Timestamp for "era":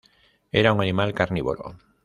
0.61-0.73